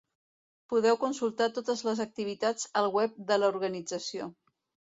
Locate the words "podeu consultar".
0.73-1.49